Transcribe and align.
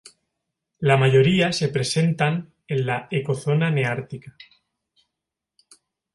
La 0.79 0.97
mayoría 0.97 1.51
se 1.51 1.67
presentan 1.69 2.51
en 2.67 2.87
la 2.87 3.07
ecozona 3.11 3.69
neártica. 3.69 4.35